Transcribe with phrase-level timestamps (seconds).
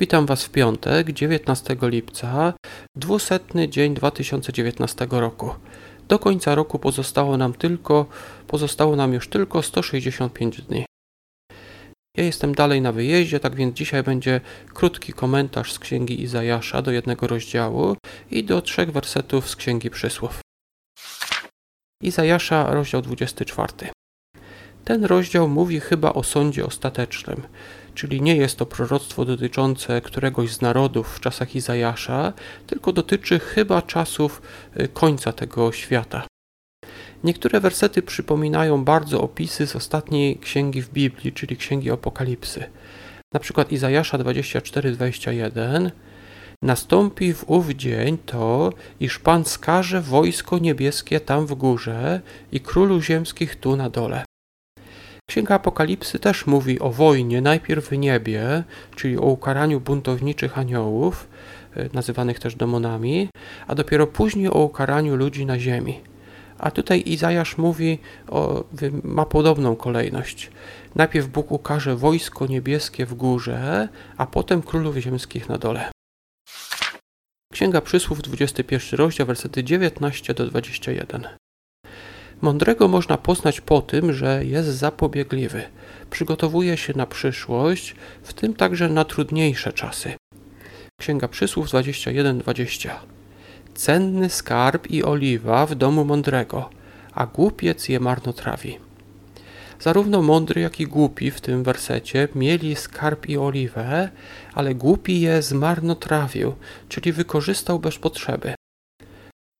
[0.00, 2.54] Witam Was w piątek, 19 lipca,
[2.96, 5.54] 200 dzień 2019 roku.
[6.08, 8.06] Do końca roku pozostało nam tylko,
[8.46, 10.84] pozostało nam już tylko 165 dni.
[12.16, 14.40] Ja jestem dalej na wyjeździe, tak więc dzisiaj będzie
[14.74, 17.96] krótki komentarz z księgi Izajasza do jednego rozdziału
[18.30, 20.40] i do trzech wersetów z księgi Przysłów.
[22.02, 23.72] Izajasza, rozdział 24.
[24.84, 27.42] Ten rozdział mówi chyba o sądzie ostatecznym,
[28.00, 32.32] czyli nie jest to proroctwo dotyczące któregoś z narodów w czasach Izajasza,
[32.66, 34.42] tylko dotyczy chyba czasów
[34.80, 36.26] y, końca tego świata.
[37.24, 42.64] Niektóre wersety przypominają bardzo opisy z ostatniej księgi w Biblii, czyli księgi Apokalipsy.
[43.34, 45.90] Na przykład Izajasza 24:21
[46.62, 52.20] Nastąpi w ów dzień to, iż Pan skaże wojsko niebieskie tam w górze
[52.52, 54.29] i królu ziemskich tu na dole.
[55.30, 58.64] Księga Apokalipsy też mówi o wojnie, najpierw w niebie,
[58.96, 61.28] czyli o ukaraniu buntowniczych aniołów,
[61.76, 63.28] y, nazywanych też demonami,
[63.66, 66.00] a dopiero później o ukaraniu ludzi na ziemi.
[66.58, 68.64] A tutaj Izajasz mówi, o,
[69.04, 70.50] ma podobną kolejność.
[70.94, 75.90] Najpierw Bóg ukaże wojsko niebieskie w górze, a potem królów ziemskich na dole.
[77.52, 81.39] Księga Przysłów, 21 rozdział, versety 19 do 21.
[82.42, 85.62] Mądrego można poznać po tym, że jest zapobiegliwy,
[86.10, 90.12] przygotowuje się na przyszłość, w tym także na trudniejsze czasy.
[91.00, 92.90] Księga Przysłów 21:20.
[93.74, 96.70] Cenny skarb i oliwa w domu mądrego,
[97.12, 98.78] a głupiec je marnotrawi.
[99.80, 104.08] Zarówno mądry, jak i głupi w tym wersecie mieli skarb i oliwę,
[104.54, 106.54] ale głupi je zmarnotrawił,
[106.88, 108.54] czyli wykorzystał bez potrzeby.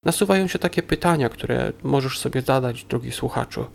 [0.05, 3.67] Nasuwają się takie pytania, które możesz sobie zadać, drogi słuchaczu.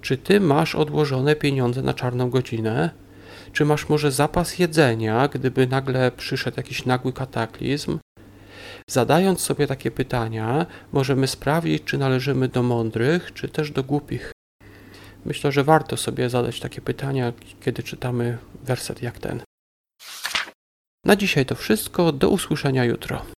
[0.00, 2.90] Czy ty masz odłożone pieniądze na czarną godzinę?
[3.52, 7.98] Czy masz może zapas jedzenia, gdyby nagle przyszedł jakiś nagły kataklizm?
[8.90, 14.32] Zadając sobie takie pytania, możemy sprawdzić, czy należymy do mądrych, czy też do głupich.
[15.24, 19.42] Myślę, że warto sobie zadać takie pytania, kiedy czytamy werset jak ten.
[21.04, 22.12] Na dzisiaj to wszystko.
[22.12, 23.35] Do usłyszenia jutro.